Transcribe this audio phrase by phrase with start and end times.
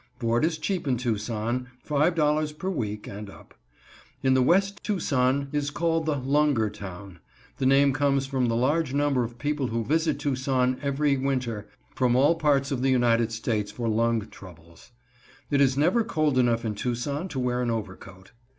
[0.17, 3.53] Board is cheap in Tucson, $5.00 per week and up.
[4.23, 7.19] In the West Tucson is called the "lunger" town.
[7.57, 12.15] The name comes from the large number of people who visit Tucson every winter from
[12.15, 14.91] all parts of the United States for lung troubles.
[15.51, 18.31] It is never cold enough in Tucson to wear an overcoat.